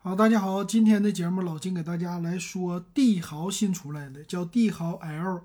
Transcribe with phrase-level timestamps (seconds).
[0.00, 5.42] 好，大家好，今天的节目老金给大家来说帝豪新出来的叫帝豪 L，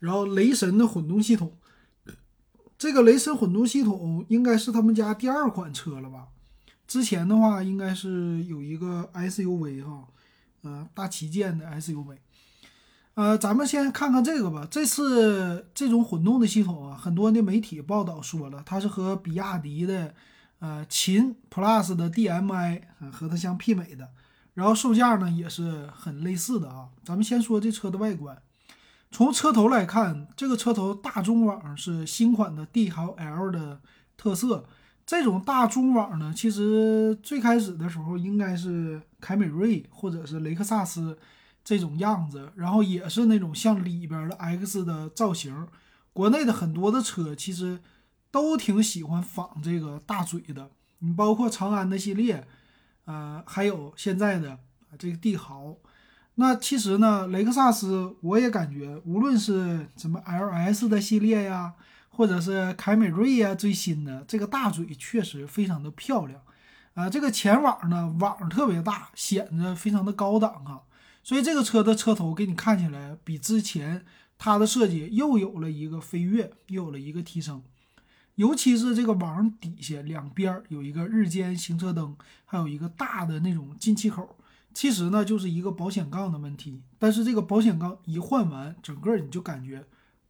[0.00, 1.56] 然后雷神的混动系统。
[2.76, 6.28] 这个雷神混动系统应该是他们家第二款车了吧？
[6.86, 10.08] 之前的话应该是有一个 SUV 哈，
[10.60, 12.18] 呃，大旗舰的 SUV。
[13.14, 14.68] 呃，咱们先看看这个吧。
[14.70, 20.14] 这次这种混动的系统啊，很多的媒体报道说了，它是和比亚迪的
[20.58, 22.82] 呃秦 Plus 的 DMI
[23.12, 24.10] 和它相媲美的。
[24.54, 26.88] 然后售价呢也是很类似的啊。
[27.04, 28.40] 咱们先说这车的外观，
[29.10, 33.80] 从车头来看，这个车头大中网是新款的帝豪 L 的
[34.16, 34.64] 特色。
[35.04, 41.18] 这种大中网呢，其实最开始的时候应该是凯美瑞或者是雷克萨斯。
[41.68, 45.66] 这种样子，然后也是那种像里边的 X 的造型，
[46.12, 47.80] 国内的很多的车其实
[48.36, 52.46] 都挺喜欢仿这个大嘴的，你包括长安的系列，
[53.06, 54.58] 呃，还有现在的
[54.98, 55.74] 这个帝豪。
[56.34, 61.72] 那其实呢，雷克萨斯我也感觉，无论是什么 LS 的系列呀，
[62.10, 66.42] 或者是凯美瑞呀，最新的这个大嘴确实非常的漂亮，
[66.92, 70.82] 啊，这个前网呢网特别大，显得非常的高档啊。
[71.24, 74.04] 所以这个车的车头给你看起来比之前
[74.36, 77.62] 它的设计又有了一个飞跃，又有了一个提升。
[78.36, 84.36] 尤其是这个网底下两边有一个日间行车灯，还有一个大的那种进气口，
[84.72, 86.80] 其实呢就是一个保险杠的问题。
[86.98, 89.84] 但是这个保险杠一换完，整个你就感觉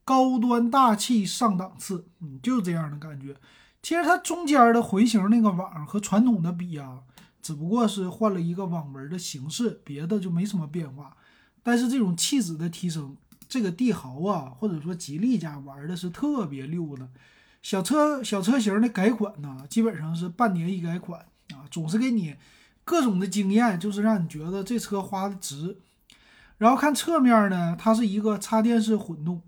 [0.05, 3.37] 高端大气上档次，嗯，就是这样的感觉。
[3.83, 7.03] 其实它中间的回形那个网和传统的比啊。
[7.43, 11.17] 只不过是换了一个网纹的形式，别的就没什么变化。
[11.62, 13.17] 但是这种气质的提升，
[13.49, 17.09] 这个帝豪啊，或者说吉利家玩的是特别溜的。
[17.67, 21.19] 小车小车型的改款呢，基本上是半年一改款
[21.53, 22.36] 啊，总是给你
[22.84, 25.77] 各种的经验，就是让你觉得这车花的值。
[26.59, 29.42] 然后看侧面呢，它是一个插电式混动，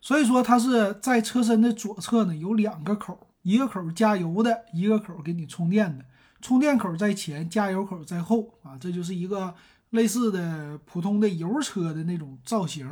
[0.00, 6.04] 所以说它是在车身的左侧呢有两个口，一个口加油的，一个口给你充电的。
[6.40, 9.52] 充电口在前，加油口在后啊，这就是一个
[9.90, 12.88] 类似的普通的油车的那种造型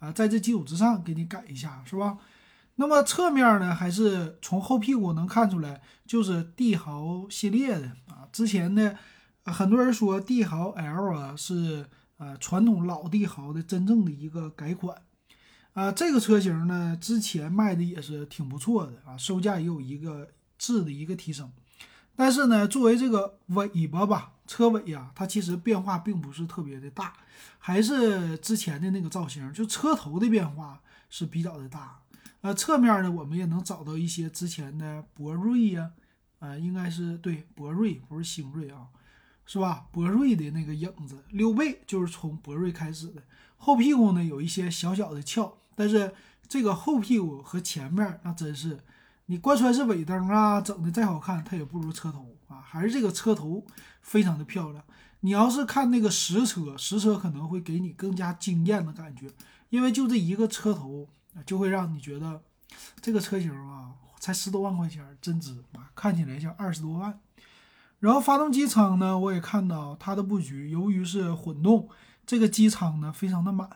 [0.00, 2.18] 啊，在这基础之上给你改一下，是吧？
[2.76, 8.26] 那么侧面呢，还是从后屁股能看出来，就是帝豪系列的啊。
[8.32, 8.98] 之前呢，
[9.44, 14.96] 很多人说帝豪 L 啊是呃传统老帝豪的真正的一个改款
[15.74, 15.92] 啊。
[15.92, 21.52] 这个车型呢，之前卖的也是挺不错的啊，售价也有一个质的一个提升。
[22.16, 27.12] 但是呢，作为这个尾巴吧，车尾呀，它其实变化并不是特别的大，
[27.58, 31.98] 还是之前的那个造型，就车头的变化是比较的大。
[32.42, 35.92] 呃，侧面呢，我们也能找到一些之前的博瑞呀，
[36.40, 38.88] 呃，应该是对博瑞，不是星瑞啊，
[39.46, 39.86] 是吧？
[39.90, 43.22] 博瑞的那个影子，溜背就是从博瑞开始的。
[43.56, 46.12] 后屁股呢有一些小小的翘，但是
[46.48, 48.80] 这个后屁股和前面那真是。
[49.26, 53.64] 你贯穿式尾灯啊，整的再好看，它也不如车头啊，还是这个车头
[54.02, 54.84] 非常的漂亮。
[55.20, 59.30] 你要是看那个实车，实车可能会给你更加惊艳的感觉，
[59.70, 61.08] 因为就这一个车头，
[61.44, 62.42] 就会让你觉得
[63.00, 67.18] 这个车型啊，才十多万块钱，真值啊，看起来像二十多万。
[68.00, 71.88] 然后发动机舱呢，我也看到它的布局，由于是混动，
[72.26, 73.70] 这个机舱呢非常的满，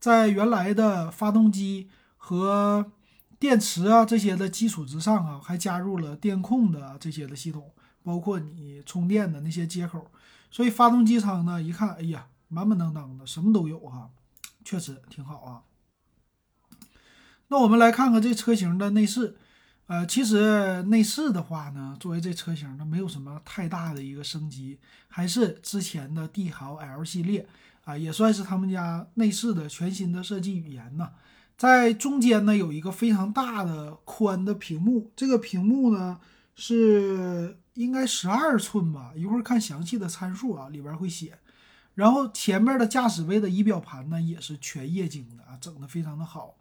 [0.00, 2.90] 在原来的发动机和
[3.38, 7.70] 电池啊，这些的基础之上啊，还加入了电控的这些的系统，
[8.02, 10.10] 包括你充电的那些接口，
[10.50, 14.10] 所以发动机舱呢，一看，哎呀，满满当当的，什么都有哈，
[14.64, 15.62] 确实挺好啊。
[17.52, 19.34] 那我们来看看这车型的内饰，
[19.88, 24.78] 呃，其实内饰的话呢，作为这车型呢，没有什么太大的一个升级，
[25.08, 27.48] 还是之前的帝豪 L 系列
[27.82, 31.10] 啊，也算是他们家内饰的全新的设计语言呢。
[31.58, 36.20] 在中间呢有一个非常大的宽的屏幕，这个屏幕呢
[36.54, 41.36] 是应该十二寸吧，一会儿看详细的参数啊，里边会写。
[41.94, 46.54] 然后前面的驾驶位的仪表盘呢也是全液晶的啊，整的非常的好。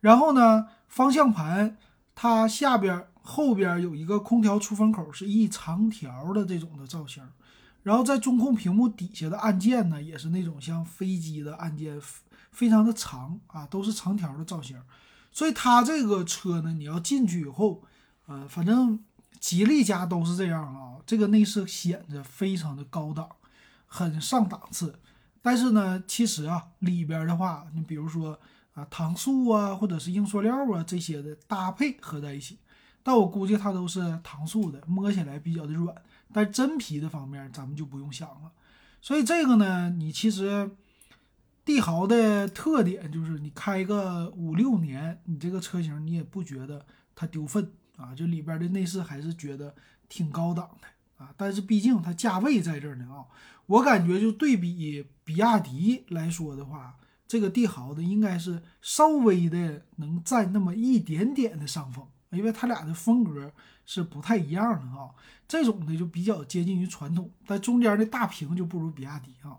[0.00, 1.76] 然后呢，方向盘
[2.14, 7.22] 它下边后边有一个空调出风口，是一长条的这种的造型。
[7.82, 12.00] 然后在中控屏幕底下的按键呢，也是那种像飞机的按键。
[12.52, 14.80] 非常的长啊，都是长条的造型，
[15.30, 17.82] 所以它这个车呢，你要进去以后，
[18.24, 18.98] 呃，反正
[19.38, 23.28] 吉利家都是这样啊，这个内饰显得非常的高档，
[23.84, 24.98] 很上档次。
[25.42, 28.40] 但是呢，其实啊，里边的话，你比如说
[28.76, 32.58] 啊，糖塑啊，或者是硬塑料啊这些的搭配合在一起，
[33.02, 35.96] 但我估计它都是糖塑的，摸起来比较的软，
[36.30, 38.52] 但真皮的方面咱们就不用想了。
[39.00, 40.70] 所以这个呢，你其实
[41.64, 46.84] 帝豪的特点就是你开个五六年，你这个车型你也不觉得
[47.14, 49.74] 它丢粪啊，就里边的内饰还是觉得
[50.06, 51.32] 挺高档的啊。
[51.38, 53.24] 但是毕竟它价位在这儿呢啊，
[53.64, 56.98] 我感觉就对比比亚迪来说的话。
[57.28, 63.50] 这个帝豪的应该是稍微的能占那么一点点的上风，因为它俩的风格
[63.84, 65.10] 是不太一样的啊。
[65.48, 69.56] 这种的就比较接近于传统，但中间的大屏就不如比亚迪啊。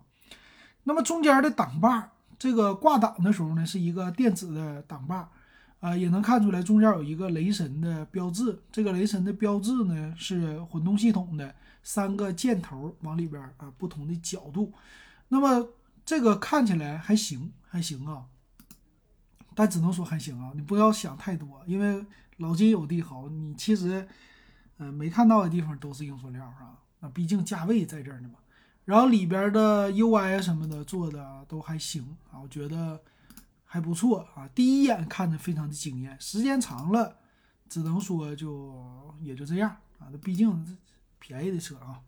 [0.84, 5.30] 那么中间的挡把，这个挂挡的时候呢，是一个电子的挡把，
[5.80, 8.58] 啊，也能看出来中间有一个雷神的标志。
[8.72, 11.54] 这个雷神的标志呢，是混动系统的
[11.84, 14.72] 三个箭头往里边啊，不同的角度。
[15.30, 15.68] 那么
[16.08, 17.54] 这个看起来还行。
[17.70, 18.26] 还行啊，
[19.54, 22.04] 但只能说还行啊，你不要想太多，因为
[22.38, 24.08] 老金有帝豪，你其实，
[24.78, 28.40] 嗯，没看到的地方都是硬塑料啊，那毕竟价位在这儿呢嘛。
[28.86, 33.04] 然后里边的 UI 什么的做的都还行啊，我觉得
[33.66, 37.18] 还不错啊，第一眼看着非常的惊艳，时间长了，
[37.68, 39.70] 只能说就也就这样
[40.00, 40.78] 啊，那毕竟
[41.20, 42.00] 便宜的车啊。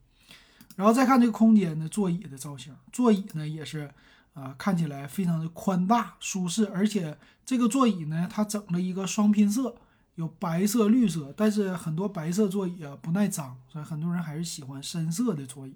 [0.80, 3.92] 然后再看这个空间的座椅的造型，座椅呢也是。
[4.36, 9.76] 啊，看起来非常的宽大舒适，而且这个座椅呢，它整了一个双拼色，
[10.16, 11.34] 有白色、绿色。
[11.36, 15.76] 但是很多白色座椅啊不耐脏，所以很多人还是喜欢深色的座椅。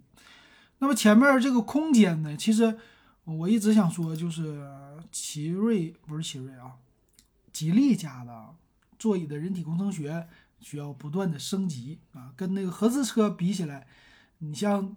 [0.78, 2.78] 那么前面这个空间呢，其实
[3.26, 4.66] 我一直想说，就是
[5.12, 6.76] 奇瑞不是奇瑞啊，
[7.52, 8.56] 吉利家的
[8.98, 10.26] 座椅的人体工程学
[10.62, 13.88] 需要不断的升级啊，跟那个合资车比起来，
[14.44, 14.96] 你像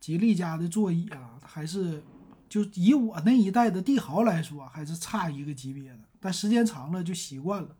[0.00, 2.02] 吉利家的座椅啊，还是。
[2.46, 7.74] 就以我那一代的帝豪来说，还是差一个级别的，但时间长了就习惯了。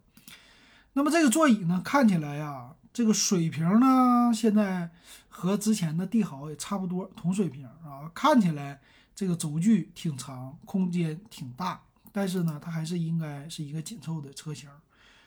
[0.94, 4.90] 那么这个座椅呢，看起来呀，这个水平呢，现在
[5.28, 8.10] 和之前的帝豪也差不多，同水平啊。
[8.12, 8.81] 看起来
[9.14, 14.69] 这个轴距挺长，空间挺大，但是呢，它还是应该是一个紧凑的车型。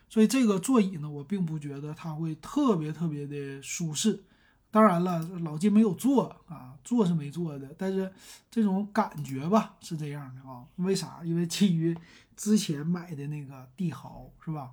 [0.10, 4.24] 所以这个座椅呢，我并不觉得它会特别特别的舒适。
[4.69, 8.12] 当然了，老金没有做啊，做是没做的，但是
[8.52, 10.66] 这种感觉吧是这样的啊。
[10.75, 11.22] 为啥？
[11.24, 11.98] 因为基于
[12.36, 14.72] 之前买的那个帝豪是吧？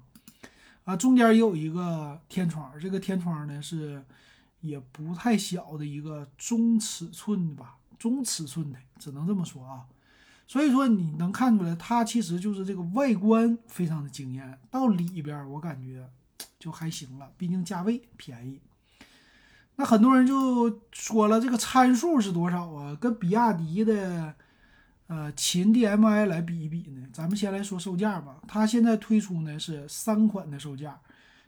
[0.84, 4.04] 啊，中间也有一个天窗，这个天窗呢是
[4.60, 9.86] 也不太小的一个中尺寸的吧，中尺寸的，只能这么说啊。
[10.46, 16.06] 所以说你能看出来，它其实就是这个外观非常的惊艳，到里边我感觉
[16.58, 18.60] 就还行了，毕竟价位便宜。
[19.76, 22.96] 那很多人就说了，这个参数是多少啊？
[23.00, 24.32] 跟比亚迪的
[25.08, 27.04] 呃秦 DM-i 来比一比呢？
[27.12, 28.36] 咱们先来说售价吧。
[28.46, 31.00] 它现在推出呢是三款的售价，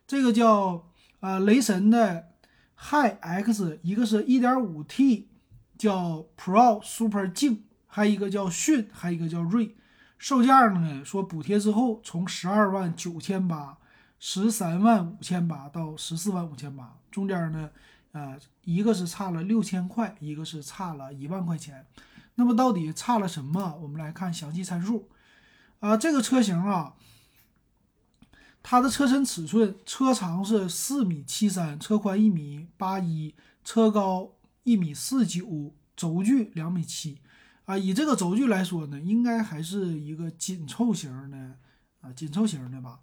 [0.08, 0.88] 这个叫
[1.20, 2.30] 呃雷神的
[2.74, 5.26] Hi X，一个是 1.5T
[5.78, 9.76] 叫 Pro Super 静，还有一个叫迅，还有一个叫锐。
[10.18, 13.78] 售价呢说补贴之后从十二万九千八、
[14.18, 17.70] 十三万五千八到十四万五千八，中间呢。
[18.16, 21.86] 呃，一个是差了六千块，一个是差了一万块钱。
[22.36, 23.76] 那么到底差了什么？
[23.82, 25.10] 我们来看详细参数。
[25.80, 26.94] 啊，这个车型啊，
[28.62, 37.18] 它的车身尺寸，车长是四米七三，车宽一米八一，车高一米四九，轴距两米七。
[37.66, 41.36] 啊，以这个轴距来说呢，应该还是一个紧凑型的
[42.00, 42.98] 啊，紧凑型的吧。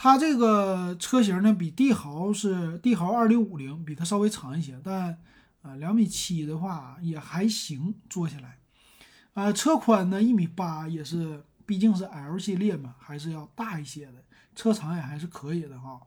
[0.00, 5.18] 它这个车型呢，比帝豪是帝豪二零五零，比它稍微长一些，但
[5.60, 8.58] 啊两米七的话也还行，坐下来，
[9.34, 14.22] 呃车宽呢一米八也是，毕竟是 L 系列嘛，还是要大一些的，
[14.54, 16.00] 车长也还是可以的哈。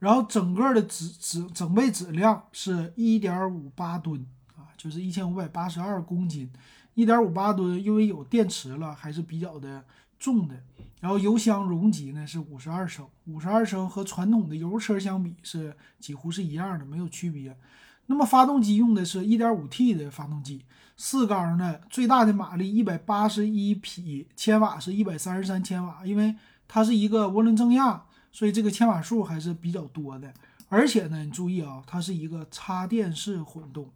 [0.00, 4.22] 然后整个的质质整备质量是一点五八吨
[4.54, 6.50] 啊，就是一千五百八十二公斤，
[6.92, 9.82] 一点五八吨，因为有电池了，还是比较的
[10.20, 10.54] 重的。
[11.00, 17.56] 然后油箱容积呢是五十二升，五十二升和传统的油车相比是几乎是一样的，没有区别。
[18.04, 20.64] 那么发动机用的是一点五 T 的发动机，
[20.96, 26.04] 四缸的，最大的马力一百八十一匹，千瓦是一百三十三千瓦。
[26.04, 26.36] 因为
[26.68, 30.34] 它是一个涡轮增压，所以这个千瓦数还是比较多的。
[30.68, 33.88] 而且呢，你注意啊，它是一个插电式混动，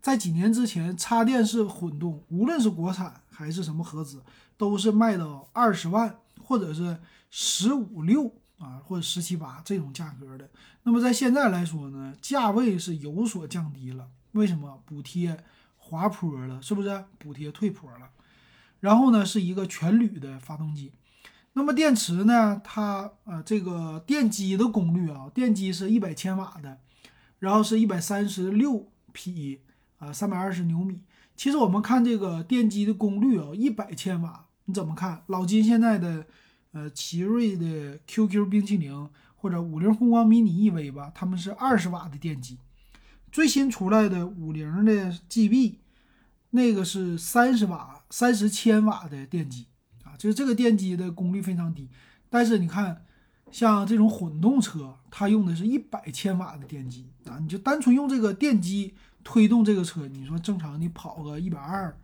[0.00, 4.22] 在几年之前，插电式混动无论是国产还是什么合资，
[4.56, 6.18] 都是卖到二十万。
[6.48, 6.96] 或者是
[7.28, 10.48] 十五六啊，或者十七八这种价格的，
[10.84, 14.06] 那么在现在来说呢，价位是有所降低了。
[14.30, 14.80] 为什么？
[14.86, 15.36] 补贴
[15.76, 17.04] 滑坡了，是不是？
[17.18, 18.10] 补贴退坡了。
[18.78, 20.92] 然后呢，是一个全铝的发动机。
[21.54, 22.60] 那么电池呢？
[22.62, 26.78] 它呃，这个电机的功率啊，电机是一百千瓦的，
[27.40, 29.62] 然后是一百三十六匹
[29.98, 31.00] 啊，三百二十牛米。
[31.34, 35.22] 其实我们看这个电机的功率啊，一百千瓦，你怎么看？
[35.26, 36.26] 老金现在的
[36.72, 42.58] 呃奇瑞的 QQ 冰淇淋或者五菱宏光迷你 EV 吧，他们是二十瓦的电机。
[43.30, 45.76] 最新出来的五菱的 GB，
[46.50, 49.66] 那个是三十瓦、三十千瓦的电机
[50.04, 51.88] 啊，就是这个电机的功率非常低。
[52.28, 53.04] 但是你看，
[53.52, 61.96] 像这种混动车，它用的是一百千瓦的电机啊，你就单纯用这个电机推动这个车，你说正常你跑个一百二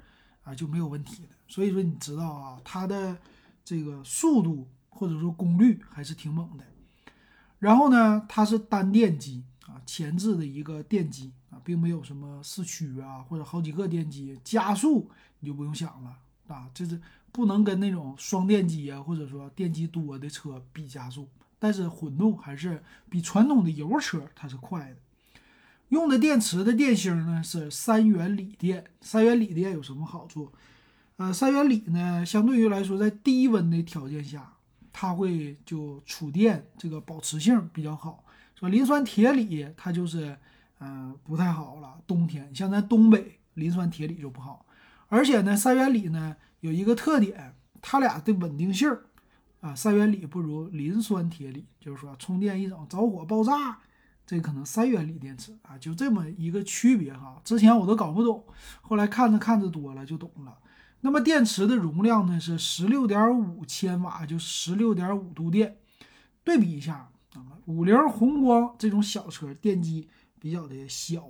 [0.45, 1.29] 啊就没有问题的。
[1.49, 3.17] 所以说你知道啊，它的
[3.65, 6.65] 这个速度或者说功率还是挺猛的。
[7.59, 9.45] 然后呢，它是单电机。
[9.69, 15.09] 啊，前置的一个电机啊，并没有什么四驱啊，或者好几个电机加速，
[15.39, 16.19] 你就不用想了
[16.49, 21.29] 啊，这是不能跟那种双电机啊，或者说电机多的车比加速。
[21.61, 24.97] 但是混动还是比传统的油车它是快的。
[25.93, 30.51] 用的电池的电芯呢是三元锂电，三元锂电有什么好处？
[31.19, 34.55] 呃，三元锂呢，相对于来说，在低温的条件下，
[34.91, 38.25] 它会就储电这个保持性比较好。
[38.59, 40.35] 说磷酸铁锂它就是，
[40.81, 42.01] 嗯，不太好了。
[42.07, 44.65] 冬天像咱东北磷酸铁锂就不好，
[45.09, 49.05] 而且呢，三元锂呢有一个特点，它俩的稳定性儿
[49.61, 53.79] 啊，三元锂不如磷酸铁锂，就是说充电一整着火爆炸，
[54.33, 57.39] 这可能三元锂电池啊，就这么一个区别哈。
[57.45, 58.43] 之前我都搞不懂，
[58.81, 60.57] 后来看着看着多了就懂了。
[61.03, 65.77] 那么电池的容量呢是十六点五千瓦，就十六点五度电，
[66.43, 67.45] 对比一下啊。
[67.67, 70.09] 五菱宏光这种小车电机
[70.39, 71.29] 比较的小，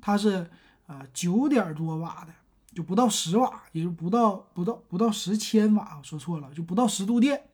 [0.00, 0.48] 它是
[0.86, 2.32] 呃九点多瓦的，
[2.72, 7.48] 就不到十瓦，也就不到不到不到十千瓦，说错了，就不到十度电，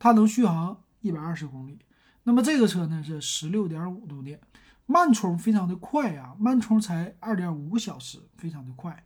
[0.00, 1.78] 它能续航一百二十公里。
[2.24, 4.40] 那么这个车呢是十六点五度电，
[4.86, 9.04] 慢充非常的快啊，慢充才二点五小时，非常的快。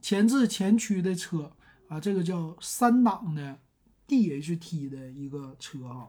[0.00, 1.52] 前置前驱的车
[1.88, 3.58] 啊，这个叫三档的
[4.06, 6.08] DHT 的一个车啊。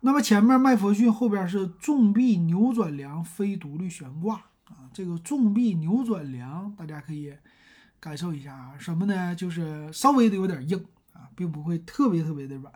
[0.00, 4.36] 那么前面麦弗逊，后边是重臂扭转梁非独立悬挂
[4.66, 4.90] 啊。
[4.92, 7.34] 这个重臂扭转梁，大家可以
[7.98, 8.76] 感受一下啊。
[8.78, 9.34] 什么呢？
[9.34, 12.72] 就是稍微的有点硬啊，并不会特别特别的软。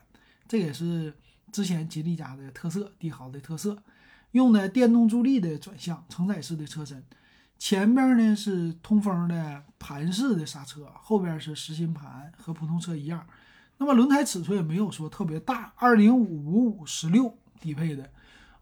[0.48, 1.14] 这也是
[1.52, 3.80] 之前吉利家的特色，帝豪的特色，
[4.32, 7.04] 用的电动助力的转向，承载式的车身。
[7.58, 13.24] 前面呢是通风的盘式的刹车，后边是实心盘，和普通车一样。
[13.78, 18.10] 那么轮胎尺寸也没有说特别大，二零五五五十六低配的，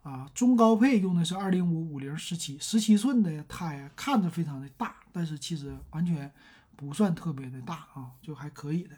[0.02, 6.30] 啊，中高配用的是二零五五零十七十七寸的胎，看着非常的大，但是其实完全
[6.76, 8.96] 不算特别的大啊，就还可以的。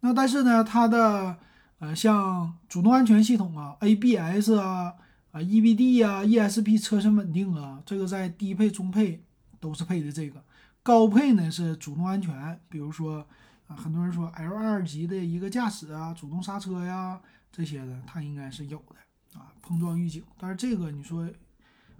[0.00, 1.36] 那但是呢，它的
[1.80, 4.94] 呃像主动安全系统啊，ABS 啊
[5.32, 9.24] 啊 EBD 啊 ESP 车身稳定啊，这个在低配中配
[9.58, 10.44] 都是配的这个，
[10.82, 13.26] 高配呢是主动安全，比如说。
[13.66, 17.20] 啊，很多人说 L 二级的一个驾驶啊，主动刹车呀
[17.52, 20.24] 这些的，它应该是有的啊，碰撞预警。
[20.36, 21.30] 但是这个你说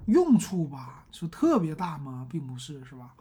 [0.07, 2.27] 用处吧，是特别大吗？
[2.29, 3.15] 并不是，是吧？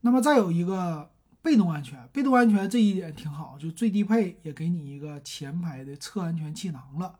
[0.00, 1.10] 那么再有一个
[1.42, 7.18] 被动安全，被动安全这一点挺好，就最低配也给你一个前排的侧安全气囊了。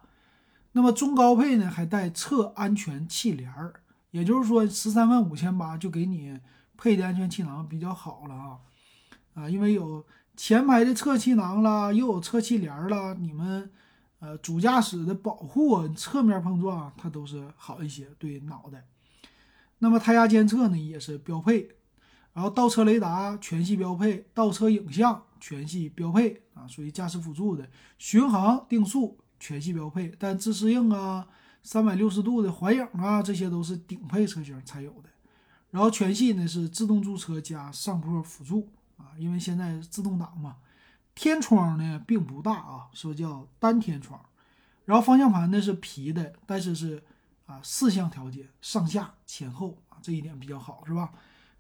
[0.73, 3.75] 那么中高配呢，还带侧安全气帘儿，
[4.13, 6.39] 也就是说十三万五千八就给你
[6.77, 8.59] 配的安全气囊比较好了啊
[9.35, 10.05] 啊，因为有。
[10.35, 13.71] 前排的侧气囊啦，又有侧气帘了，你们
[14.19, 18.87] 呃主驾驶的保护，侧面碰撞它都是好一些，对脑袋。
[19.81, 21.69] 那么胎压监测呢也是标配，
[22.33, 27.69] 然后倒车雷达全系标配，倒车影像全系标配啊，属于驾驶辅助的。
[27.99, 31.27] 巡航定速全系标配，但自适应啊、
[31.63, 35.11] 三百六十度的环影啊，这些都是顶配车型才有的。
[35.71, 38.71] 然后全系呢是自动驻车加上坡辅助。
[38.99, 40.57] 啊，因为现在自动挡嘛，
[41.15, 44.21] 天窗呢并不大啊，说叫单天窗，
[44.85, 47.03] 然后方向盘呢是皮的，但是是
[47.47, 51.13] 啊四向调节，上下前后啊这一点比较好，是吧？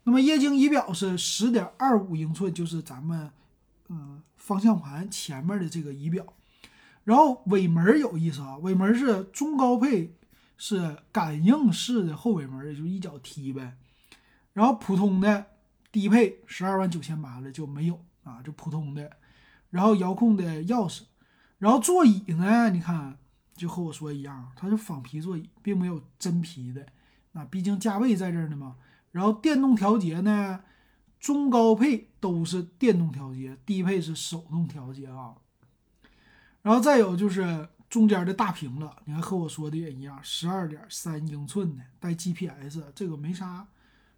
[0.04, 3.30] 那么液晶仪表是十点二五英寸，就是咱们
[3.88, 6.24] 嗯方向盘前面的这个仪表，
[7.04, 10.14] 然后尾门有意思啊，尾门是中高配
[10.56, 13.76] 是感应式的后尾门，也就一脚踢呗，
[14.52, 15.46] 然后普通的。
[15.92, 19.14] 低配十二万九千八的就没有啊，就普通的，
[19.68, 21.02] 然后遥控的钥匙，
[21.58, 23.18] 然后座椅呢，你看
[23.54, 26.86] 就和我说一样，它是仿皮座椅，并没有真皮的，
[27.32, 28.76] 那毕竟价位在这儿呢嘛。
[29.12, 30.64] 然后电动调节呢，
[31.20, 35.36] 中高配都是电动调节，低配是手动调节啊。
[36.62, 43.66] 然后再有就是中间的大屏了，你看和我说的也一样，十二点三英寸的带 GPS，这个没啥，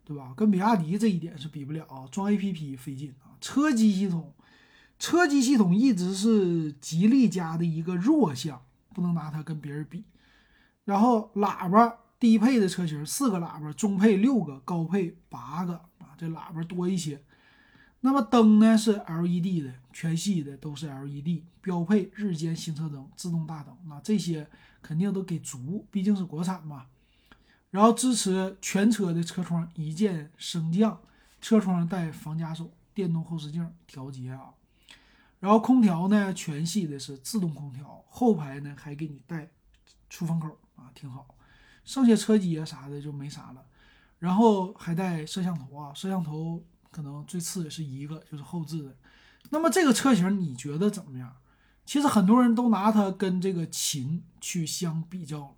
[0.04, 0.32] 对吧？
[0.36, 3.34] 跟比亚迪这一点是比不了啊，装 APP 费劲啊。
[3.40, 4.32] 车机系统，
[4.98, 8.62] 车机系统一直是吉利家的一个弱项，
[8.94, 10.04] 不能拿它跟别人比。
[10.84, 17.22] 然后喇叭，低配的车型四个喇叭，中配六个，高配八个啊，这喇叭多一些。
[18.00, 24.48] 那么灯呢是 LED 的，全系的都是 LED，标配日间行车灯、自动大灯，那这些
[24.80, 26.86] 肯定都给足，毕竟是国产嘛。
[27.70, 30.98] 然后支持全车的车窗一键升降，
[31.42, 34.54] 车窗带防夹手、电动后视镜调节啊。
[35.40, 39.50] 然后空调呢，全系的是自动空调，后排呢还给你带
[40.08, 41.26] 出风口啊，挺好。
[41.84, 43.64] 剩下车机啊啥的就没啥了，
[44.18, 46.62] 然后还带摄像头啊，摄像头。
[46.90, 48.96] 可能最次的是一个，就是后置的。
[49.50, 51.36] 那么这个车型你觉得怎么样？
[51.84, 55.56] 其实很多人都拿它跟这个秦去相比较。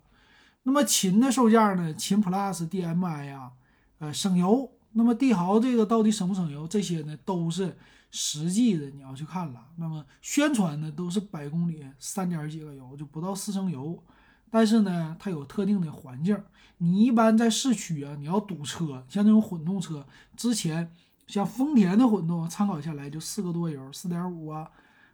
[0.63, 1.93] 那么秦的售价呢？
[1.93, 3.51] 秦 Plus DM-i 呀，
[3.99, 4.71] 呃，省油。
[4.93, 6.67] 那么帝豪这个到底省不省油？
[6.67, 7.77] 这些呢都是
[8.09, 9.67] 实际的，你要去看了。
[9.75, 14.03] 那么宣传呢都是百公里三点几个油，就不到四升油。
[14.49, 16.41] 但是呢，它有特定的环境。
[16.77, 20.91] 你一般在市区啊，你要堵车，像这种混动车之前。
[21.27, 24.71] 像丰田的混动参考下来就四个多油，四点五啊。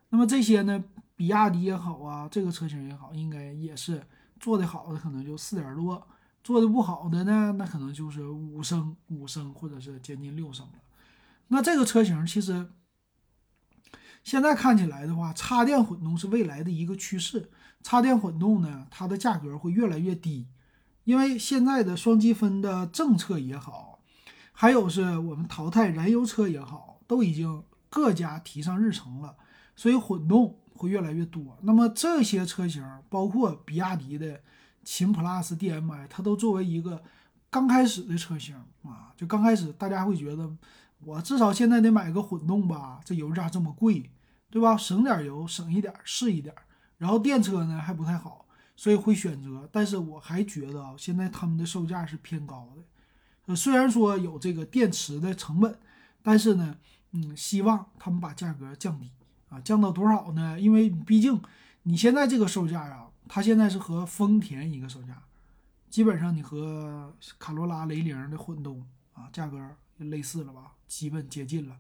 [0.10, 0.84] 那么这些呢，
[1.16, 4.00] 比亚迪也好啊，这个车型也好，应该也是
[4.40, 6.00] 做的好的，可能就四点多；
[6.44, 10.74] 做的不好的呢，那可能就是五升、五升或者是接近六升了。
[11.48, 12.70] 那这个车型其实
[14.24, 17.50] 现在看起来的话，插电混动是未来的一个趋势。
[17.84, 20.48] 插电混动呢，它的价格会越来越低，
[21.04, 24.00] 因为现在的双积分的政策也好。
[24.54, 29.36] 还有是我们淘汰燃油车也好，都已经各家提上日程了，
[29.76, 31.58] 所以混动会越来越多。
[31.64, 34.40] 那么这些车型，包括比亚迪的
[34.84, 37.04] 秦 PLUS DM-i，它都作为一个
[37.50, 40.50] 刚开始的车型啊，就刚开始大家会觉得，
[41.04, 44.12] 我至少现在得买个混动吧，这油价这么贵，
[44.52, 44.78] 对吧？
[44.78, 46.54] 省点油，省一点是一点。
[47.04, 48.46] 然后电车呢还不太好，
[48.78, 49.68] 所以会选择。
[49.74, 52.82] 但是我还觉得啊，现在他们的售价是偏高的。
[53.48, 55.78] 呃，虽然说有这个电池的成本，
[56.22, 56.78] 但是呢，
[57.12, 59.12] 嗯，希望他们把价格降低
[59.50, 60.58] 啊，降到多少呢？
[60.58, 61.38] 因为毕竟
[61.82, 65.22] 你现在这个售价啊，它现在是和丰田一个售价，
[65.90, 69.60] 基本上你和卡罗拉、雷凌的混动啊，价格
[69.98, 71.76] 类似了吧，基本接近了。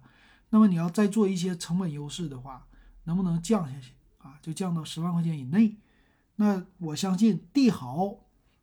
[0.49, 2.67] 那么你要再做一些成本优势的话，
[3.05, 4.39] 能不能降下去啊？
[4.41, 5.77] 就降到十万块钱以内？
[6.37, 8.15] 那我相信帝豪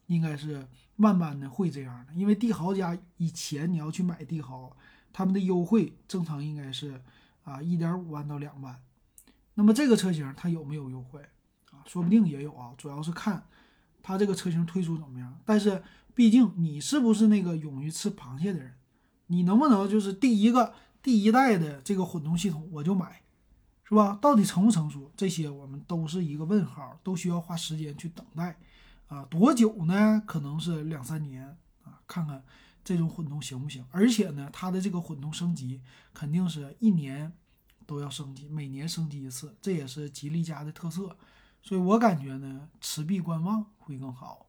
[0.06, 0.66] 应该是。
[0.96, 4.76] 慢慢的会这样的，因为帝豪家以前你要去买帝豪，
[5.14, 7.00] 他们的优惠正常应该是
[7.42, 8.78] 啊一点五万到两万。
[9.54, 11.22] 那么这个车型它有没有优惠
[11.70, 11.80] 啊？
[11.86, 13.42] 说不定也有啊，主要是看
[14.02, 15.40] 它这个车型推出怎么样。
[15.46, 15.82] 但是
[16.14, 18.74] 毕竟你是不是那个勇于吃螃蟹的人，
[19.28, 23.22] 你能不能就是第一个第一代的这个混动系统我就买，
[23.90, 24.16] 是吧？
[24.22, 25.10] 到底成不成熟？
[25.16, 28.56] 这些我们都是一个问号，都需要花时间去等待。
[29.08, 30.22] 啊，多久呢？
[30.24, 31.44] 可能是两三年
[31.82, 32.40] 啊，看看
[32.84, 33.84] 这种混动行不行。
[33.90, 35.80] 而且呢，它的这个混动升级
[36.14, 37.32] 肯定是一年
[37.84, 41.16] 都要升级，每年升级一次，这也是吉利家的特色。
[41.60, 44.46] 所以我感觉呢，持币观望会更好。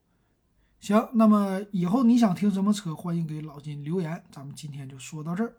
[0.79, 4.23] 行，那么以后你想听什么车，欢迎给老金留言。
[4.31, 5.55] 咱们今天就说到这儿。